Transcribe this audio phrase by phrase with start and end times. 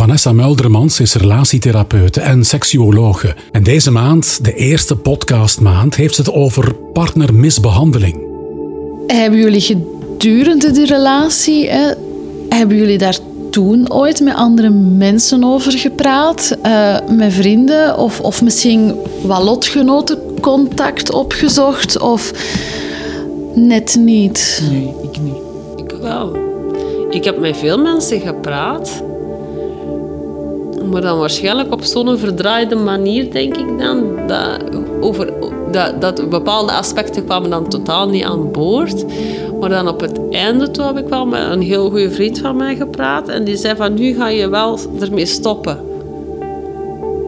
[0.00, 3.34] Vanessa Muldermans is relatietherapeute en seksuologe.
[3.52, 8.16] En deze maand, de eerste podcastmaand, heeft ze het over partnermisbehandeling.
[9.06, 11.92] Hebben jullie gedurende die relatie, hè,
[12.48, 13.18] hebben jullie daar
[13.50, 16.56] toen ooit met andere mensen over gepraat?
[16.66, 17.98] Uh, met vrienden?
[17.98, 21.98] Of, of misschien wat lotgenoten contact opgezocht?
[21.98, 22.32] Of
[23.54, 24.62] net niet?
[24.70, 25.42] Nee, ik niet.
[25.76, 26.36] Ik wel.
[27.10, 29.02] Ik heb met veel mensen gepraat.
[30.84, 34.26] Maar dan waarschijnlijk op zo'n verdraaide manier, denk ik dan.
[34.26, 34.62] Dat,
[35.00, 35.32] over,
[35.70, 39.04] dat, dat bepaalde aspecten kwamen dan totaal niet aan boord.
[39.60, 42.56] Maar dan op het einde toen heb ik wel met een heel goede vriend van
[42.56, 43.28] mij gepraat.
[43.28, 45.78] En die zei van, nu ga je wel ermee stoppen.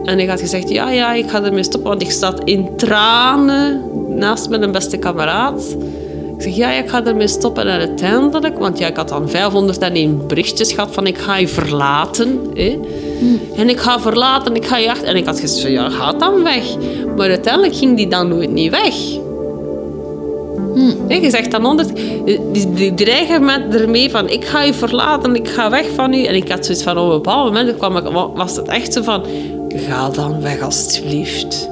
[0.03, 1.89] En ik had gezegd, ja, ja, ik ga ermee stoppen.
[1.89, 3.81] Want ik zat in tranen
[4.17, 5.75] naast mijn beste kameraad.
[6.43, 7.67] Zeg, ja, ik ga ermee stoppen.
[7.67, 12.39] En uiteindelijk, want ja, ik had dan 501 berichtjes gehad van ik ga je verlaten.
[12.53, 12.79] Hè.
[13.55, 15.07] En ik ga verlaten, ik ga je achter.
[15.07, 16.63] En ik had gezegd, ja, ga dan weg.
[17.17, 18.95] Maar uiteindelijk ging die dan nooit niet weg.
[20.73, 21.21] Hm.
[21.21, 21.95] Je zegt dan altijd,
[22.51, 26.23] die, die dreigen met ermee van ik ga je verlaten, ik ga weg van u.
[26.23, 29.01] En ik had zoiets van op een bepaald moment kwam ik, was het echt zo
[29.01, 29.23] van,
[29.69, 31.69] ga dan weg alsjeblieft.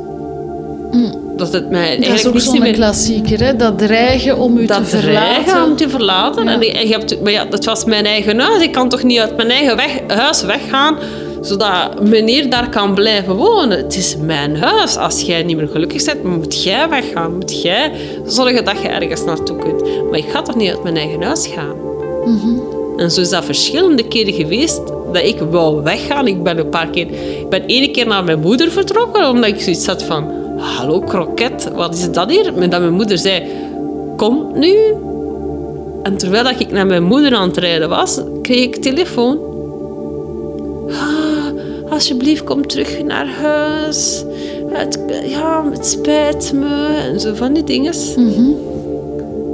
[0.91, 1.20] Hm.
[1.41, 3.55] Dat, het mij dat is ook zo'n klassieker, hè?
[3.55, 5.43] dat dreigen om u te verlaten.
[5.43, 6.47] Dreigen om te verlaten.
[6.47, 8.61] En, je hebt, maar ja, dat was mijn eigen huis.
[8.61, 10.97] Ik kan toch niet uit mijn eigen weg, huis weggaan
[11.41, 13.77] zodat meneer daar kan blijven wonen.
[13.77, 14.97] Het is mijn huis.
[14.97, 17.33] Als jij niet meer gelukkig bent, moet jij weggaan.
[17.33, 17.91] Moet jij
[18.25, 20.09] zorgen dat je ergens naartoe kunt.
[20.09, 21.75] Maar ik ga toch niet uit mijn eigen huis gaan?
[22.25, 22.71] Mhm.
[22.97, 24.81] En zo is dat verschillende keren geweest
[25.13, 26.27] dat ik wou weggaan.
[26.27, 27.07] Ik ben een paar keer...
[27.39, 30.39] Ik ben één keer naar mijn moeder vertrokken, omdat ik zoiets had van...
[30.61, 32.57] Hallo, kroket, wat is dat hier?
[32.57, 33.43] En dat mijn moeder zei...
[34.17, 34.75] Kom nu.
[36.03, 39.39] En terwijl ik naar mijn moeder aan het rijden was, kreeg ik telefoon.
[40.89, 44.23] Ah, alsjeblieft, kom terug naar huis.
[44.67, 46.85] Het, ja, het spijt me.
[47.11, 47.93] En zo van die dingen.
[48.15, 48.55] Mm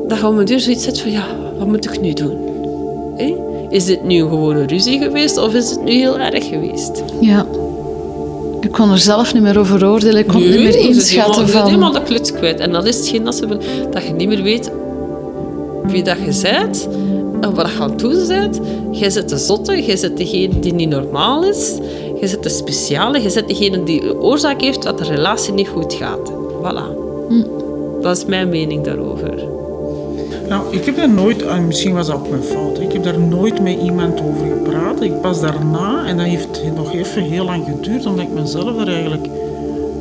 [0.07, 1.25] Dan gaan we deur zoiets zetten van, ja,
[1.57, 2.47] wat moet ik nu doen?
[3.69, 7.03] Is dit nu gewoon een ruzie geweest of is het nu heel erg geweest?
[7.21, 7.45] Ja.
[8.61, 10.17] Ik kon er zelf niet meer over oordelen.
[10.17, 11.61] Ik kon nee, niet meer inschatten Je van...
[11.61, 12.59] Je helemaal de kluts kwijt.
[12.59, 13.47] En dat is hetgeen dat, ze,
[13.91, 14.71] dat je niet meer weet
[15.83, 16.87] wie dat je bent
[17.41, 18.59] en wat je aan het doen bent.
[18.91, 21.77] Jij zit de zotte, jij zit degene die niet normaal is.
[22.19, 25.67] Je zit de speciale, je zit degene die de oorzaak heeft dat de relatie niet
[25.67, 26.31] goed gaat.
[26.61, 26.95] Voilà.
[27.29, 27.43] Hm.
[28.01, 29.56] Dat is mijn mening daarover.
[30.49, 33.19] Nou, ik heb daar nooit, en misschien was dat ook mijn fout, ik heb daar
[33.19, 35.01] nooit met iemand over gepraat.
[35.01, 38.87] Ik pas daarna, en dat heeft nog even heel lang geduurd, omdat ik mezelf er
[38.87, 39.25] eigenlijk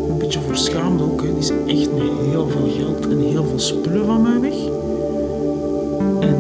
[0.09, 1.21] een beetje voor schaamde ook.
[1.21, 1.91] Die is echt
[2.31, 4.59] heel veel geld en heel veel spullen van mij weg.
[6.21, 6.37] En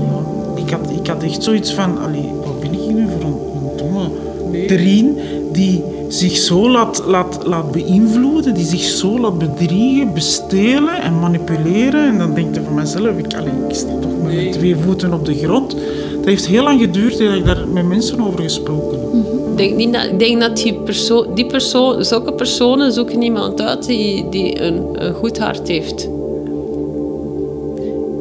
[0.00, 3.38] ja, ik had, ik had echt zoiets van, allee, wat ben ik nu voor een,
[3.54, 4.08] een domme
[4.50, 5.14] nee.
[5.52, 12.06] die zich zo laat, laat, laat beïnvloeden, die zich zo laat bedriegen, bestelen en manipuleren.
[12.08, 14.50] En dan denk je van mezelf, ik, allee, ik sta toch met nee.
[14.50, 15.76] twee voeten op de grond.
[16.16, 19.08] Dat heeft heel lang geduurd dat ik daar met mensen over gesproken heb.
[19.50, 23.60] Ik denk, niet dat, ik denk dat die, persoon, die persoon, zulke personen zoeken iemand
[23.60, 26.08] uit die, die een, een goed hart heeft.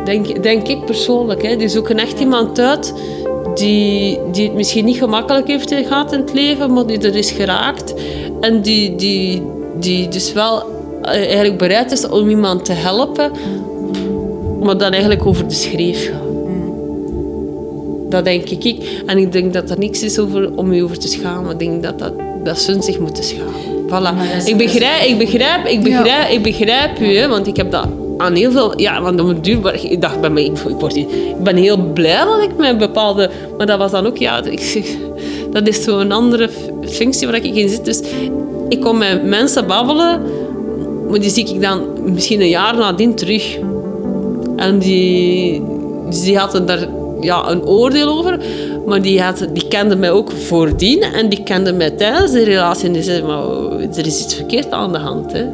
[0.06, 1.42] Denk, denk ik persoonlijk.
[1.42, 1.56] Hè.
[1.56, 2.94] Die zoeken echt iemand uit
[3.58, 7.32] die, die het misschien niet gemakkelijk heeft gehad in het leven, maar die er is
[7.32, 7.94] geraakt.
[8.42, 9.42] En die, die,
[9.80, 10.64] die dus wel
[11.02, 13.32] eigenlijk bereid is om iemand te helpen,
[14.62, 16.24] maar dan eigenlijk over de schreef gaat.
[18.10, 19.04] Dat denk ik.
[19.06, 21.52] En ik denk dat er niks is over, om je over te schamen.
[21.52, 23.74] Ik denk dat, dat, dat ze zich moeten schamen.
[23.88, 24.46] Voilà.
[24.46, 27.88] Ik begrijp, ik begrijp, ik begrijp, ik begrijp u, hè, want ik heb dat
[28.18, 28.80] aan heel veel...
[28.80, 29.84] Ja, want op een duur...
[29.92, 30.44] Ik dacht bij mij...
[30.44, 31.08] Ik, word, ik
[31.44, 33.30] ben heel blij dat ik met bepaalde...
[33.58, 34.18] Maar dat was dan ook...
[34.18, 34.98] Ja, ik,
[35.52, 36.50] dat is zo'n andere
[36.82, 37.86] functie waar ik in zit.
[37.86, 38.02] Dus
[38.70, 40.22] ik kom met mensen babbelen...
[41.10, 43.58] Maar die zie ik dan misschien een jaar nadien terug.
[44.56, 45.64] En die,
[46.24, 46.88] die hadden daar
[47.22, 48.40] ja, een oordeel over.
[48.86, 51.02] Maar die, had, die kende mij ook voordien.
[51.02, 52.88] En die kende mij tijdens de relatie.
[52.88, 53.44] En die zei, maar
[53.80, 55.32] er is iets verkeerd aan de hand.
[55.32, 55.46] Hè.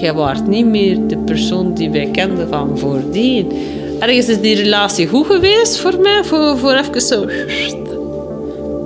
[0.00, 3.52] Jij waart niet meer de persoon die wij kenden van voordien.
[3.98, 7.24] Ergens is die relatie goed geweest voor mij, voor, voor even zo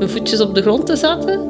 [0.00, 1.40] mijn voetjes op de grond te zetten.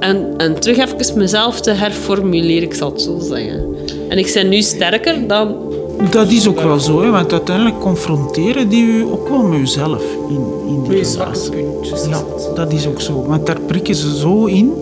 [0.00, 3.64] En, en terug even mezelf te herformuleren, ik zal het zo zeggen.
[4.08, 5.56] En ik ben nu sterker dan...
[6.10, 10.02] Dat is ook wel zo, hè, want uiteindelijk confronteren die u ook wel met uzelf
[10.28, 11.52] in, in die relatie.
[12.08, 12.22] Ja,
[12.54, 13.24] dat is ook zo.
[13.26, 14.72] Want daar prikken ze zo in.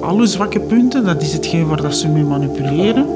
[0.00, 3.06] Alle zwakke punten, dat is hetgeen waar dat ze mee manipuleren.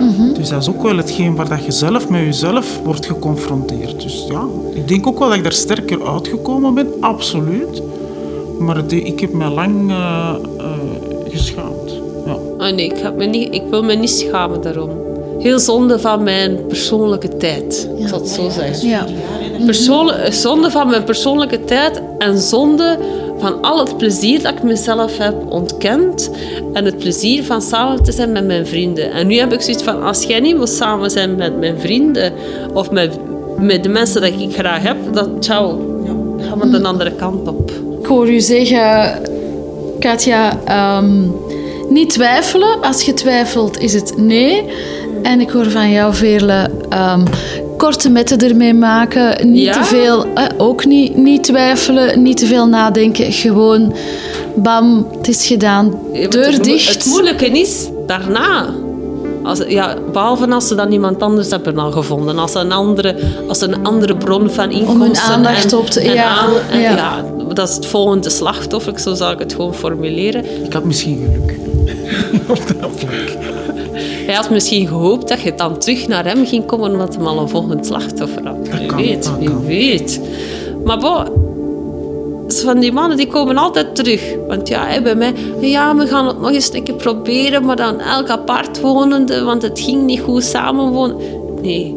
[0.00, 0.32] Mhm.
[0.32, 4.02] Dus dat is ook wel hetgeen waar dat je zelf met jezelf wordt geconfronteerd.
[4.02, 7.82] Dus ja, ik denk ook wel dat ik daar sterker uitgekomen ben, absoluut.
[8.58, 10.66] Maar ik heb me lang eh, eh,
[11.28, 12.00] geschaamd.
[12.26, 12.36] Ja.
[12.58, 14.90] Ah nee, ik, heb me niet, ik wil me niet schamen daarom.
[15.38, 18.88] Heel zonde van mijn persoonlijke tijd, ik zal het zo zeggen.
[18.88, 19.06] Ja.
[19.64, 22.98] Persoonlijk, zonde van mijn persoonlijke tijd en zonde
[23.38, 26.30] van al het plezier dat ik mezelf heb ontkend
[26.72, 29.12] en het plezier van samen te zijn met mijn vrienden.
[29.12, 32.32] En nu heb ik zoiets van, als jij niet wil samen zijn met mijn vrienden
[32.72, 33.18] of met,
[33.58, 35.80] met de mensen die ik graag heb, dan ciao,
[36.48, 37.70] gaan we de andere kant op.
[38.00, 39.22] Ik hoor u zeggen,
[39.98, 41.26] Katja, ehm,
[41.88, 42.80] niet twijfelen.
[42.80, 44.64] Als je twijfelt, is het nee.
[45.22, 47.24] En ik hoor van jou, Veerle, ehm,
[47.78, 49.50] korte metten ermee maken.
[49.50, 49.72] Niet Ja.
[49.72, 53.32] te veel, eh, ook niet, niet twijfelen, niet te veel nadenken.
[53.32, 53.94] Gewoon,
[54.54, 55.98] bam, het is gedaan.
[56.28, 56.94] Deur het, dicht.
[56.94, 58.66] Het moeilijke is daarna.
[59.42, 62.38] Als, ja, behalve als ze dan iemand anders hebben al gevonden.
[62.38, 63.14] Als ze een andere,
[63.48, 65.32] als een andere bron van inkomsten...
[65.32, 66.96] aandacht en- op te- en ja, aan- en ja.
[66.96, 67.24] ja,
[67.54, 70.64] dat is het volgende slachtoffer, zo zal ik het gewoon formuleren.
[70.64, 71.56] Ik had misschien geluk.
[72.58, 73.56] Op dat vlak.
[74.28, 77.38] Hij had misschien gehoopt dat je dan terug naar hem ging komen omdat hij al
[77.38, 78.68] een volgend slachtoffer had.
[78.68, 80.20] Wie weet, wie weet.
[80.84, 81.24] Maar bon,
[82.48, 84.34] van die mannen die komen altijd terug.
[84.48, 88.00] Want ja, bij mij, ja, we gaan het nog eens een keer proberen, maar dan
[88.00, 91.16] elk apart wonende, want het ging niet goed samenwonen.
[91.62, 91.94] Nee.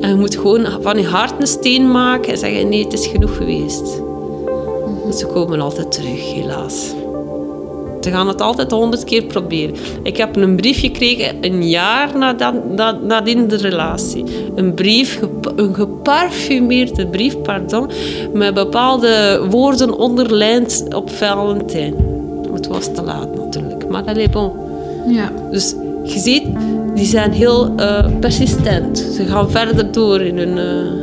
[0.00, 3.06] En je moet gewoon van je hart een steen maken en zeggen, nee, het is
[3.06, 3.86] genoeg geweest.
[5.18, 6.94] Ze komen altijd terug, helaas.
[8.04, 9.74] Ze gaan het altijd honderd keer proberen.
[10.02, 14.24] Ik heb een brief gekregen een jaar nadat, na- nadien de relatie.
[14.54, 15.20] Een brief,
[15.56, 17.90] een geparfumeerde brief, pardon,
[18.32, 21.94] met bepaalde woorden onderlijnd op Valentijn.
[22.52, 24.50] Het was te laat natuurlijk, maar dat bon.
[25.08, 25.32] Ja.
[25.50, 26.44] Dus je ziet,
[26.94, 28.98] die zijn heel eh, persistent.
[28.98, 30.58] Ze gaan verder door in hun...
[30.58, 31.02] eh,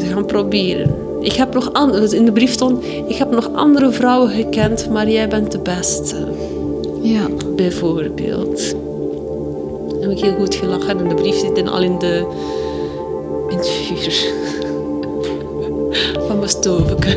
[0.00, 0.94] Ze gaan proberen.
[1.20, 5.10] Ik heb nog andere, in de brief stond, ik heb nog andere vrouwen gekend, maar
[5.10, 6.16] jij bent de beste.
[7.02, 7.28] ja.
[7.56, 8.74] Bijvoorbeeld.
[10.00, 12.26] Heb ik heel goed gelachen en de brief zit dan al in de...
[13.48, 14.32] in het vuur.
[16.26, 17.16] Van mijn stovenke.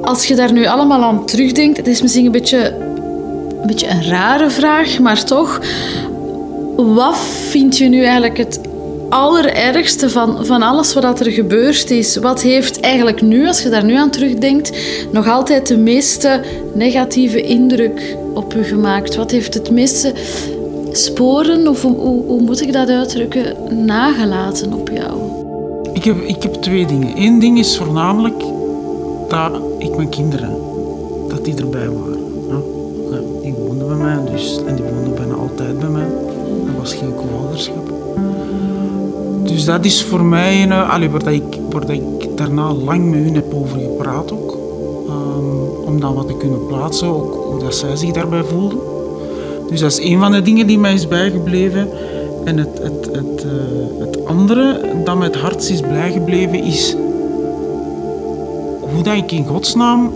[0.00, 2.74] Als je daar nu allemaal aan terugdenkt, het is misschien een beetje,
[3.60, 5.60] een beetje een rare vraag, maar toch.
[6.76, 7.16] Wat
[7.48, 8.60] vind je nu eigenlijk het
[9.12, 12.16] allerergste van, van alles wat er gebeurd is?
[12.16, 14.78] Wat heeft eigenlijk nu, als je daar nu aan terugdenkt,
[15.10, 16.40] nog altijd de meeste
[16.74, 19.16] negatieve indruk op je gemaakt?
[19.16, 20.12] Wat heeft het meeste
[20.92, 25.20] sporen, of hoe, moet ik dat uitdrukken, nagelaten op jou?
[25.92, 27.12] Ik heb, ik heb twee dingen.
[27.16, 28.42] Eén ding is voornamelijk
[29.28, 30.56] dat ik mijn kinderen,
[31.28, 32.20] dat die erbij waren.
[33.42, 36.06] Die woonden bij mij, dus, en die woonden bijna altijd bij mij.
[36.66, 38.01] Er was geen co-ouderschap.
[39.52, 41.98] Dus dat is voor mij, een, allee, waar, ik, waar
[42.34, 44.58] daarna lang met hun heb over gepraat ook.
[45.08, 48.78] Ehm, om dat wat te kunnen plaatsen, ook hoe dat zij zich daarbij voelden.
[49.68, 51.88] Dus dat is een van de dingen die mij is bijgebleven.
[52.44, 56.96] En het, het, het, eh, het andere dat mij het hardst is bijgebleven is
[58.94, 60.12] hoe dat ik in godsnaam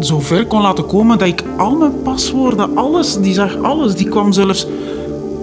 [0.00, 4.08] zo ver kon laten komen dat ik al mijn paswoorden, alles, die zag alles, die
[4.08, 4.66] kwam zelfs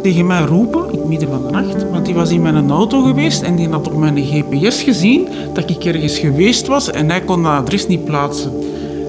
[0.01, 3.01] tegen mij roepen, in het midden van de nacht, want die was in mijn auto
[3.01, 7.21] geweest en die had op mijn GPS gezien dat ik ergens geweest was en hij
[7.21, 8.51] kon dat adres niet plaatsen.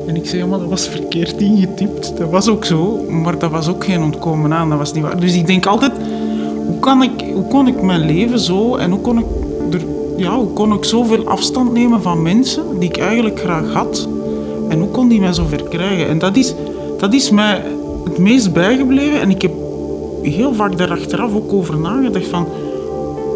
[0.07, 2.13] En ik zei, ja, maar dat was verkeerd ingetypt.
[2.19, 5.21] Dat was ook zo, maar dat was ook geen ontkomen aan, dat was niet waar.
[5.21, 5.93] Dus ik denk altijd,
[6.67, 9.25] hoe, kan ik, hoe kon ik mijn leven zo en hoe kon ik,
[9.73, 9.81] er,
[10.17, 14.09] ja, hoe kon ik zoveel afstand nemen van mensen die ik eigenlijk graag had?
[14.69, 16.09] En hoe kon die mij zo ver krijgen?
[16.09, 16.55] En dat is,
[16.99, 17.63] dat is mij
[18.05, 19.21] het meest bijgebleven.
[19.21, 19.53] En ik heb
[20.23, 22.49] heel vaak daar achteraf ook over nagedacht van...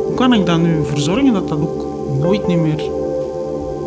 [0.06, 1.86] Hoe kan ik dan nu voor zorgen dat dat ook
[2.20, 2.82] nooit niet meer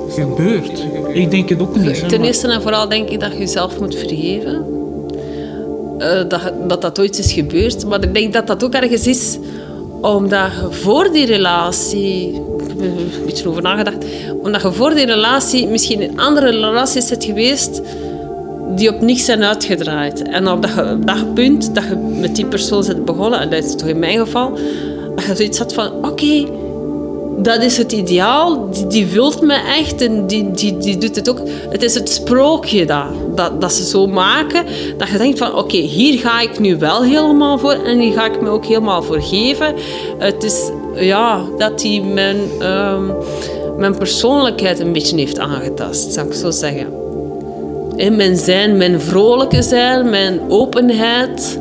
[0.10, 0.86] gebeurt?
[1.14, 2.02] Ik denk het ook niet.
[2.02, 4.66] hè, Ten eerste en vooral denk ik dat je jezelf moet vergeven.
[5.98, 7.86] Eh, dat, dat dat ooit is gebeurd.
[7.86, 9.38] Maar ik denk dat dat ook ergens is
[10.02, 12.34] omdat je voor die relatie...
[12.34, 13.98] Ik heb er een beetje over nagedacht.
[14.44, 17.82] Omdat je voor die relatie misschien in andere relaties zit geweest
[18.76, 20.22] die op niks zijn uitgedraaid.
[20.22, 23.76] En op dat, dat punt dat je met die persoon bent begonnen, en dat is
[23.76, 24.58] toch in mijn geval,
[25.16, 26.46] dat je zoiets had van, oké,
[27.42, 31.30] dat is het ideaal, die, die vult me echt en die, die, die doet het
[31.30, 31.42] ook.
[31.70, 34.66] Het is het sprookje dat, dat, dat ze zo maken,
[34.98, 38.26] dat je denkt van oké, hier ga ik nu wel helemaal voor en hier ga
[38.26, 39.76] ik me ook helemaal voor geven.
[40.18, 43.12] Het is ja, dat die mijn, ehm,
[43.78, 47.09] mijn persoonlijkheid een beetje heeft aangetast, zou ik zo zeggen.
[48.00, 51.60] In mijn zijn, mijn vrolijke zijn, mijn openheid.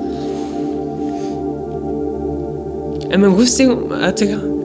[3.09, 4.57] En mijn goesting om uit te gaan.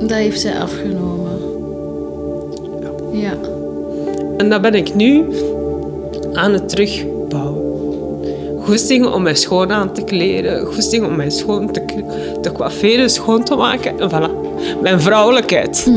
[0.00, 1.38] Dat heeft zij afgenomen.
[3.12, 3.32] Ja.
[4.36, 5.24] En dat ben ik nu
[6.32, 7.62] aan het terugbouwen.
[8.60, 11.84] Goesting om mij schoon aan te kleden, goesting om mij schoon te,
[12.40, 13.98] te coifferen, schoon te maken.
[13.98, 14.32] En voilà.
[14.82, 15.90] Mijn vrouwelijkheid,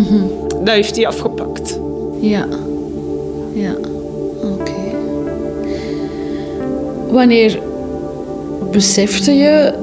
[0.63, 1.79] dat heeft hij afgepakt.
[2.19, 2.47] Ja.
[3.57, 3.75] Ja.
[4.43, 4.95] Oké.
[7.09, 7.59] Wanneer
[8.71, 9.73] besefte je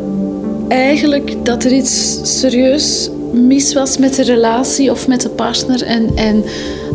[0.68, 6.16] eigenlijk dat er iets serieus mis was met de relatie of met de partner en,
[6.16, 6.44] en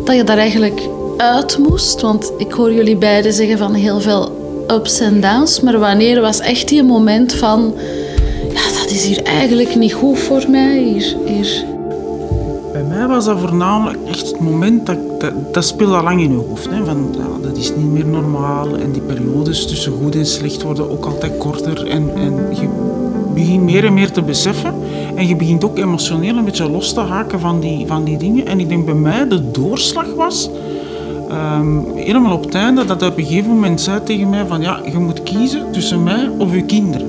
[0.06, 0.82] dat je daar eigenlijk
[1.18, 2.02] uit moest?
[2.02, 6.40] Want ik hoor jullie beiden zeggen van heel veel ups en downs, maar wanneer was
[6.40, 7.74] echt die moment van
[8.54, 11.66] ja, dat is hier eigenlijk niet goed voor mij, hier, hier
[12.90, 16.38] mij was dat voornamelijk echt het moment dat dat, dat speelde al lang in je
[16.38, 16.70] hoofd.
[16.70, 20.62] Hè, van, ja, dat is niet meer normaal en die periodes tussen goed en slecht
[20.62, 21.88] worden ook altijd korter.
[21.88, 22.68] En, en je
[23.34, 24.74] begint meer en meer te beseffen
[25.16, 28.46] en je begint ook emotioneel een beetje los te haken van die, van die dingen.
[28.46, 30.50] En ik denk bij mij de doorslag was,
[31.30, 34.62] ehm, helemaal op het einde, dat hij op een gegeven moment zei tegen mij van
[34.62, 37.08] ja, je moet kiezen tussen mij of je kinderen.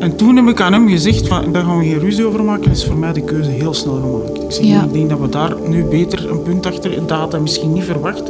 [0.00, 2.70] En toen heb ik aan hem gezegd, van, daar gaan we geen ruzie over maken,
[2.70, 4.42] is voor mij de keuze heel snel gemaakt.
[4.42, 4.84] Ik, zeg, Ja.
[4.84, 7.84] ik denk dat we daar nu beter een punt achter, dat had hij misschien niet
[7.84, 8.22] verwacht,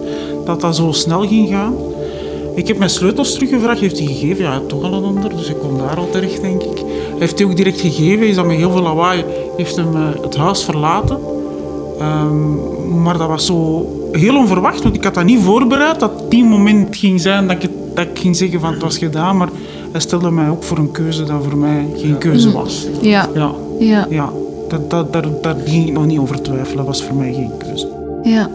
[0.45, 1.75] dat dat zo snel ging gaan.
[2.55, 5.59] Ik heb mijn sleutels teruggevraagd, heeft hij gegeven, ja, toch al een ander, dus ik
[5.59, 6.77] kom daar al terecht, denk ik.
[6.79, 9.25] Hij heeft hij ook direct gegeven, is dat met heel veel lawaai,
[9.57, 11.19] heeft hem eh, het huis verlaten.
[11.99, 16.45] Ehm, maar dat was zo heel onverwacht, want ik had dat niet voorbereid, dat die
[16.45, 19.49] moment ging zijn dat ik, dat ik ging zeggen van het was gedaan, maar
[19.93, 22.87] hij stelde mij ook voor een keuze dat voor mij geen keuze was.
[23.01, 23.29] Ja.
[23.35, 24.07] Ja, Ja.
[24.11, 24.33] ja.
[24.69, 27.51] Dat, dat, daar, daar ging ik nog niet over twijfelen, dat was voor mij geen
[27.59, 27.89] keuze.
[28.23, 28.49] Ja.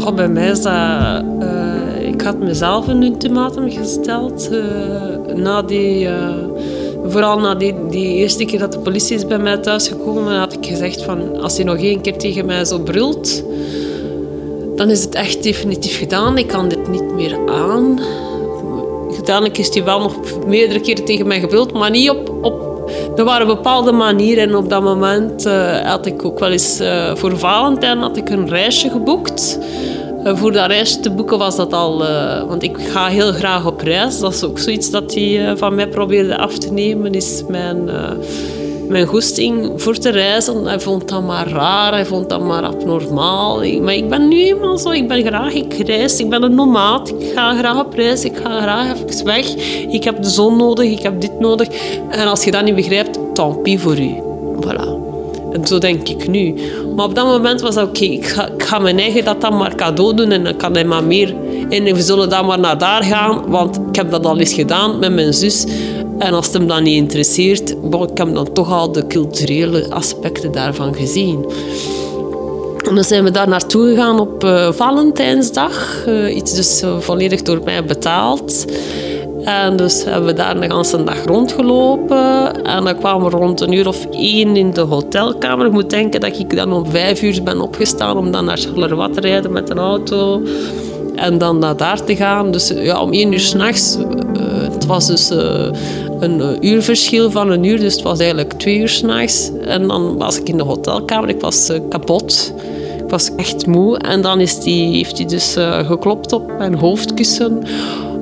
[0.00, 0.72] Goh, bij mij is dat...
[1.40, 4.48] eh, ik had mezelf een ultimatum gesteld.
[4.50, 6.34] eh, na die, eh,
[7.06, 10.52] vooral na die, die eerste keer dat de politie is bij mij thuis gekomen, had
[10.52, 11.40] ik gezegd van...
[11.40, 13.42] Als hij nog één keer tegen mij zo brult,
[14.76, 16.38] dan is het echt definitief gedaan.
[16.38, 17.98] Ik kan dit niet meer aan.
[19.18, 22.38] Uiteindelijk is hij wel nog meerdere keren tegen mij gebruld, maar niet op...
[22.42, 22.68] op
[23.16, 27.14] er waren bepaalde manieren en op dat moment eh, had ik ook wel eens eh,
[27.14, 29.58] voor Valentijn had ik een reisje geboekt.
[30.24, 31.98] Eh, voor dat reisje te boeken was dat al...
[32.48, 34.18] want ik ga heel graag op reis.
[34.18, 37.12] Dat is ook zoiets dat hij van mij probeerde af te nemen.
[37.12, 37.90] Is mijn,
[38.88, 40.64] mijn goesting voor te reizen.
[40.64, 41.92] Hij vond dat maar raar.
[41.92, 43.56] Hij vond dat maar abnormaal.
[43.80, 44.90] Maar ik ben nu eenmaal zo.
[44.90, 45.52] Ik ben graag...
[45.52, 46.20] Ik reis.
[46.20, 47.08] Ik ben een nomaat.
[47.08, 48.24] Ik ga graag op reis.
[48.24, 49.54] Ik ga graag even weg.
[49.88, 50.90] Ik heb de zon nodig.
[50.90, 51.68] Ik heb dit nodig.
[52.08, 54.14] En als je dat niet begrijpt, tant pis voor u.
[54.60, 54.98] Voilà.
[55.52, 56.54] En zo denk ik nu.
[56.96, 58.26] Maar op dat moment was dat oké, ik,
[58.56, 61.34] ik ga mijn eigen dat dan maar cadeau doen en dan kan hij maar meer.
[61.68, 64.98] En we zullen dan maar naar daar gaan, want ik heb dat al eens gedaan
[64.98, 65.66] met mijn zus.
[66.18, 69.90] En als het hem dan niet interesseert, bon, ik heb dan toch al de culturele
[69.90, 71.46] aspecten daarvan gezien.
[72.88, 76.04] En dan zijn we daar naartoe gegaan op eh, Valentijnsdag.
[76.06, 78.64] Eh, iets dus eh, volledig door mij betaald.
[79.44, 82.64] En dus hebben we daar de hele dag rondgelopen.
[82.64, 85.66] En dan kwamen we rond een uur of één in de hotelkamer.
[85.66, 89.10] Ik moet denken dat ik dan om vijf uur ben opgestaan om dan naar Charleroi
[89.10, 90.42] te rijden met een auto.
[91.14, 92.50] En dan naar daar te gaan.
[92.50, 93.98] Dus ja, om één uur s'nachts.
[93.98, 94.04] Uh,
[94.72, 95.32] het was dus
[96.20, 97.78] een uh, uurverschil van een uur.
[97.78, 99.50] Dus het was eigenlijk twee uur s'nachts.
[99.64, 101.28] En dan was ik in de hotelkamer.
[101.28, 102.54] Ik was uh, kapot.
[103.04, 103.98] Ik was echt moe.
[103.98, 105.56] En dan is die, heeft hij dus
[105.86, 107.62] geklopt op mijn hoofdkussen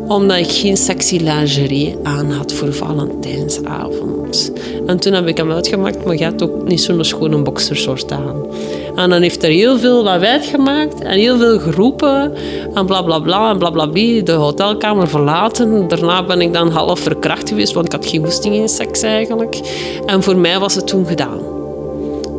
[0.08, 4.52] omdat ik geen sexy lingerie aan had voor Valentijnsavond.
[4.86, 8.46] En toen heb ik hem uitgemaakt, maar je hebt ook niet zo'n schone boxershort aan.
[8.96, 12.32] En dan heeft er heel veel lawaai gemaakt en heel veel geroepen
[12.74, 14.22] en bla bla bla en bla bla bla.
[14.22, 15.88] De hotelkamer verlaten.
[15.88, 19.60] Daarna ben ik dan half verkracht geweest, want ik had geen goesting in seks eigenlijk.
[20.06, 21.38] En voor mij was het toen gedaan.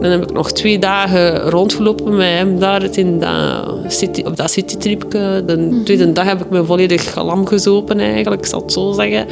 [0.01, 4.51] Dan heb ik nog twee dagen rondgelopen met hem daar in dat city, op dat
[4.51, 5.43] citytripje.
[5.45, 5.83] De -hmm.
[5.83, 9.25] tweede dag heb ik me volledig lam gezopen eigenlijk, ik zal het zo zeggen.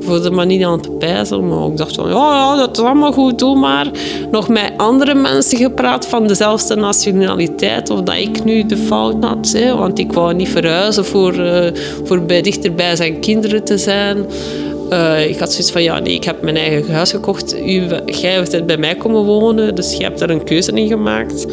[0.00, 1.48] Voor de manier aan het pijzen.
[1.48, 3.90] Maar ik dacht van, ja, dat is allemaal goed, doe maar.
[4.30, 7.90] Nog met andere mensen gepraat van dezelfde nationaliteit.
[7.90, 9.52] Of dat ik nu de fout had.
[9.52, 11.66] Hè, want ik wou niet verhuizen voor, uh,
[12.04, 14.26] voor bij, dichter bij zijn kinderen te zijn.
[14.92, 17.54] Uh, ik had zoiets van, ja nee, ik heb mijn eigen huis gekocht.
[17.54, 21.46] U, jij bent bij mij komen wonen, dus je hebt daar een keuze in gemaakt.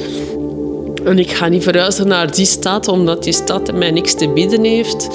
[1.03, 4.63] En ik ga niet verhuizen naar die stad, omdat die stad mij niks te bieden
[4.63, 5.07] heeft.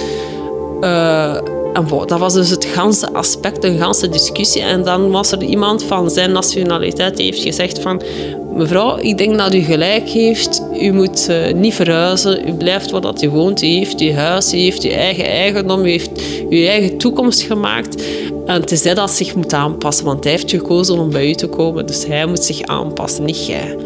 [0.80, 1.36] Uh,
[1.72, 4.62] en wow, dat was dus het ganse aspect, een ganse discussie.
[4.62, 8.02] En dan was er iemand van zijn nationaliteit die heeft gezegd van...
[8.54, 10.62] Mevrouw, ik denk dat u gelijk heeft.
[10.80, 12.48] U moet uh, niet verhuizen.
[12.48, 13.62] U blijft waar dat u woont.
[13.62, 15.84] U heeft uw huis, u heeft uw eigen eigendom.
[15.84, 18.02] U heeft uw eigen toekomst gemaakt.
[18.46, 21.34] En het is hij dat zich moet aanpassen, want hij heeft gekozen om bij u
[21.34, 21.86] te komen.
[21.86, 23.76] Dus hij moet zich aanpassen, niet jij.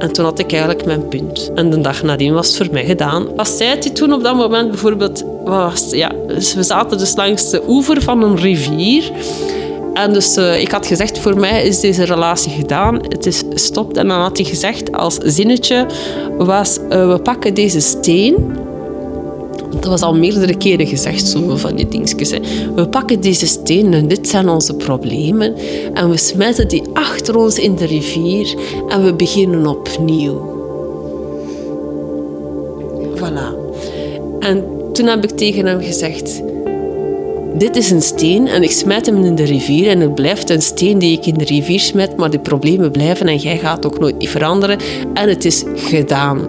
[0.00, 1.50] En toen had ik eigenlijk mijn punt.
[1.54, 3.34] En de dag nadien was het voor mij gedaan.
[3.36, 5.24] Wat zei hij toen op dat moment bijvoorbeeld?
[5.44, 9.10] Was, ja, dus we zaten dus langs de oever van een rivier.
[9.94, 12.94] En dus uh, ik had gezegd, voor mij is deze relatie gedaan.
[13.08, 13.96] Het is stopt.
[13.96, 15.86] En dan had hij gezegd, als zinnetje
[16.38, 18.34] was, uh, we pakken deze steen.
[19.70, 22.30] Dat was al meerdere keren gezegd, zo van die dingetjes.
[22.30, 22.38] Hè.
[22.74, 25.54] We pakken deze steen en dit zijn onze problemen.
[25.94, 28.54] En we smijten die achter ons in de rivier
[28.88, 30.58] en we beginnen opnieuw.
[33.14, 33.58] Voilà.
[34.40, 36.42] En toen heb ik tegen hem gezegd
[37.54, 40.62] dit is een steen en ik smijt hem in de rivier en het blijft een
[40.62, 43.98] steen die ik in de rivier smijt, maar de problemen blijven en jij gaat ook
[43.98, 44.78] nooit veranderen
[45.14, 46.48] en het is gedaan.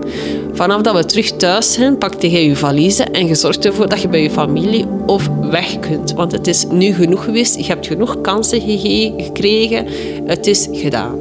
[0.62, 4.02] Vanaf dat we terug thuis zijn, pakte jij je valiezen en je zorgt ervoor dat
[4.02, 6.14] je bij je familie of weg kunt.
[6.14, 9.88] Want het is nu genoeg geweest, je hebt genoeg kansen gekregen,
[10.26, 11.16] het is gedaan.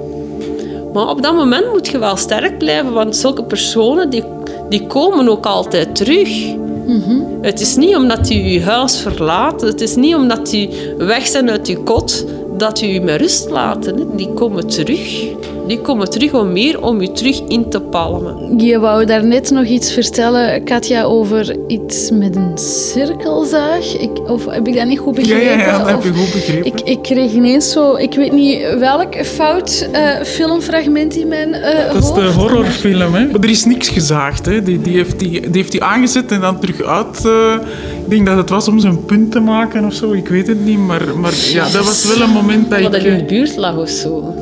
[0.92, 4.24] Maar op dat moment moet je wel sterk blijven, want zulke personen die,
[4.68, 6.28] die komen ook altijd terug.
[7.40, 10.68] Het is niet omdat u je huis verlaat, het is niet omdat u
[10.98, 12.24] weg zijn uit uw kot,
[12.60, 14.16] dat u je met rust laten.
[14.16, 15.28] Die komen terug.
[15.66, 18.58] Die komen terug om meer om u terug in te palmen.
[18.58, 23.96] Je wou daarnet nog iets vertellen, Katja, over iets met een cirkelzaag.
[23.98, 25.44] Ik, of heb ik dat niet goed begrepen?
[25.44, 26.66] Ja, ja, ja dat heb je goed begrepen.
[26.66, 31.92] Ik, ik kreeg ineens zo, ik weet niet welk fout uh, filmfragment in mijn uh,
[31.92, 33.26] Dat is de horrorfilm, hè.
[33.26, 34.62] Maar er is niks gezaagd, hè.
[34.62, 37.24] Die, die, heeft, die, die heeft hij aangezet en dan terug uit...
[37.24, 37.54] Uh,
[38.04, 40.64] ik denk dat het was om zijn punt te maken of zo, ik weet het
[40.64, 40.78] niet.
[40.78, 43.02] Maar, maar ja, dat was wel een moment dat Wat ik...
[43.02, 44.34] in de buurt lag of zo.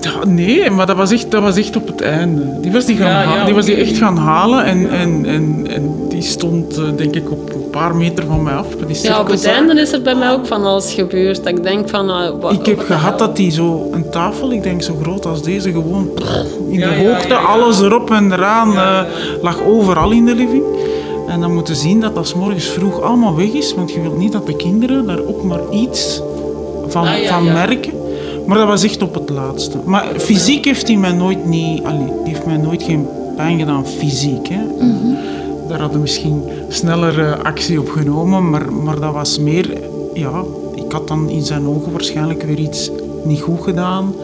[0.00, 2.60] Ja, nee, maar dat was, echt, dat was echt op het einde.
[2.60, 5.26] Die was die, gaan Ja, ja, halen, die, was die echt gaan halen en, en,
[5.26, 8.66] en, en die stond, eh, denk ik, op een paar meter van mij af.
[8.86, 11.36] Die Ja, op het einde is er bij mij ook van alles gebeurd.
[11.36, 12.06] Dat ik denk van...
[12.40, 15.42] wat, Ik heb wat gehad dat die zo een tafel, ik denk zo groot als
[15.42, 16.08] deze, gewoon
[16.68, 17.46] in de ja, hoogte, ja, ja.
[17.46, 19.02] alles erop en eraan, eh,
[19.42, 20.64] lag overal in de living.
[21.28, 24.18] En dan moeten zien dat dat 's morgens vroeg allemaal weg is, want je wilt
[24.18, 26.22] niet dat de kinderen daar ook maar iets
[26.88, 27.52] van, Ah, ja, van ja.
[27.52, 27.92] merken.
[28.46, 29.78] Maar dat was echt op het laatste.
[29.84, 33.86] Maar fysiek heeft hij mij nooit niet, allee, die heeft mij nooit geen pijn gedaan,
[33.86, 34.48] fysiek.
[34.48, 34.60] Hè.
[35.68, 39.78] Daar hadden we misschien sneller actie op genomen, maar, maar dat was meer,
[40.14, 40.42] ja,
[40.74, 42.90] ik had dan in zijn ogen waarschijnlijk weer iets
[43.24, 44.14] niet goed gedaan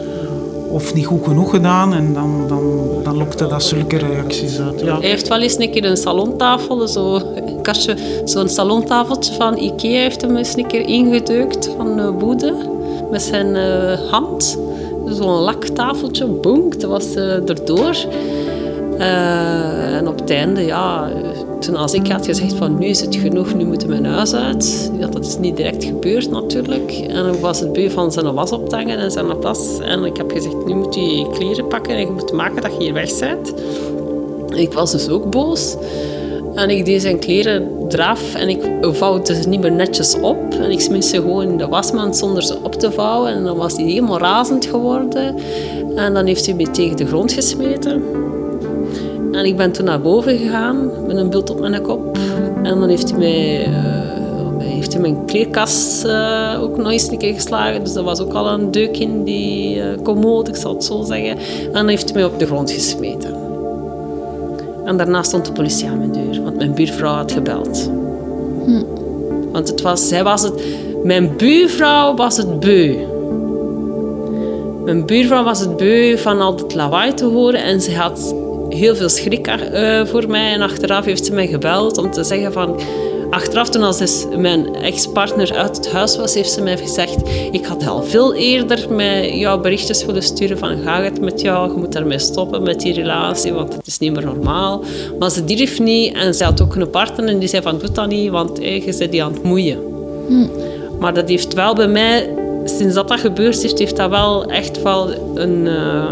[0.73, 4.79] of niet goed genoeg gedaan en dan, dan, dan lokte dat zulke reacties uit.
[4.79, 4.99] Ja.
[4.99, 7.21] Hij heeft wel eens een keer een salontafel, zo,
[7.61, 12.53] kastje, zo'n salontafeltje van Ikea heeft hem eens een keer ingedeukt van uh, Boede
[13.13, 14.57] met zijn eh, hand.
[15.05, 17.95] Zo'n laktafeltje, boem, dat was eh, erdoor.
[18.97, 21.09] Eh, en op het einde, ja,
[21.63, 24.33] toen als ik had gezegd van nu is het genoeg, nu moeten we mijn huis
[24.33, 24.91] uit.
[24.99, 26.91] Dat is niet direct gebeurd natuurlijk.
[26.91, 29.79] En dan was het beu van zijn was optangen en zijn tas.
[29.79, 32.71] En ik heb gezegd, nu moet je je kleren pakken en je moet maken dat
[32.71, 33.53] je hier weg bent.
[34.55, 35.75] Ik was dus ook boos.
[36.55, 40.53] En ik deed zijn kleren eraf en ik vouwde ze niet meer netjes op.
[40.53, 43.31] En ik smeet ze gewoon in de wasmand zonder ze op te vouwen.
[43.33, 45.35] En dan was hij helemaal razend geworden.
[45.95, 48.22] En dan heeft hij me tegen de grond gesmeten.
[49.33, 52.17] En ik ben toen naar boven gegaan met een bult op mijn kop.
[52.63, 53.65] En dan heeft hij mij...
[53.65, 54.03] eh,
[54.57, 57.83] heeft hij mijn kleerkast eh, ook nog eens een keer geslagen.
[57.83, 61.03] Dus dat was ook al een deuk in die eh, commode, ik zal het zo
[61.03, 61.37] zeggen.
[61.65, 63.35] En dan heeft hij mij op de grond gesmeten.
[64.85, 67.89] En daarna stond de politie aan mijn deur, want mijn buurvrouw had gebeld.
[69.51, 70.63] Want het was, zij was het,
[71.03, 72.95] mijn buurvrouw was het beu.
[74.85, 78.35] Mijn buurvrouw was het beu van al het lawaai te horen en ze had
[78.73, 80.53] heel veel schrik eh, voor mij.
[80.53, 82.79] En achteraf heeft ze mij gebeld om te zeggen van...
[83.29, 87.21] Achteraf, toen als dus mijn ex-partner uit het huis was, heeft ze mij gezegd...
[87.51, 90.77] Ik had al veel eerder met jou berichtjes willen sturen van...
[90.77, 91.71] Ga het met jou?
[91.71, 94.83] Je moet daarmee stoppen met die relatie, want het is niet meer normaal.
[95.19, 96.13] Maar ze durf niet.
[96.13, 97.77] En ze had ook een partner en die zei van...
[97.77, 99.77] Doe dat niet, want eh, je bent die aan het moeien.
[100.99, 102.29] Maar dat heeft wel bij mij...
[102.65, 105.67] Sinds dat dat gebeurd is, heeft dat wel echt wel een...
[105.67, 106.11] eh,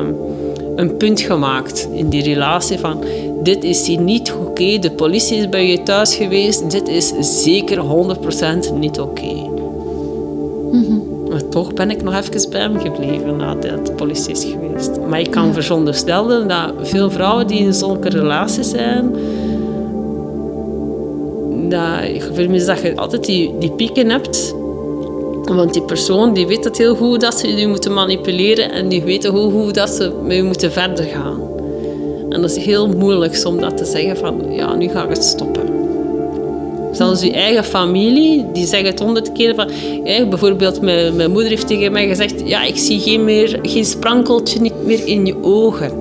[0.75, 3.03] een punt gemaakt in die relatie van
[3.43, 7.77] dit is hier niet oké, de politie is bij je thuis geweest, dit is zeker
[8.73, 9.49] 100% niet oké.
[11.29, 14.99] Maar toch ben ik nog even bij hem gebleven nadat de politie is geweest.
[15.09, 19.11] Maar ik kan veronderstellen dat veel vrouwen die in zulke relaties zijn,
[21.69, 24.55] dat, ik dat je altijd die, die pieken hebt
[25.55, 29.03] want die persoon die weet het heel goed dat ze je moeten manipuleren en die
[29.03, 31.39] weten hoe goed dat ze met je moeten verder gaan.
[32.29, 35.23] En dat is heel moeilijk om dat te zeggen van ja, nu ga ik het
[35.23, 35.61] stoppen.
[36.91, 39.69] Zelfs je eigen familie, die zegt het honderd keer van...
[40.29, 42.33] Bijvoorbeeld, mijn, mijn moeder heeft tegen mij gezegd...
[42.45, 45.91] Ja, ik zie geen, meer, geen sprankeltje niet meer in je ogen.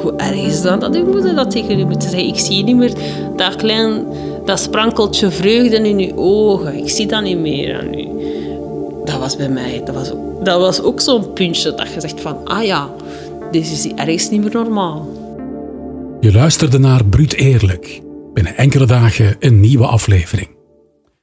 [0.00, 2.26] hoe erg is dat dat uw moeder dat tegen u moet zeggen?
[2.26, 2.92] Ik zie niet meer
[3.36, 4.06] dat klein,
[4.44, 6.76] dat sprankeltje vreugde in uw ogen.
[6.76, 8.13] Ik zie dat niet meer aan u.
[9.04, 10.12] Dat was bij mij, dat was,
[10.42, 12.90] dat was ook zo'n puntje dat je zegt van, ah ja,
[13.50, 15.08] dit is ergens niet meer normaal.
[16.20, 18.00] Je luisterde naar Bruut Eerlijk.
[18.34, 20.53] Binnen enkele dagen een nieuwe aflevering.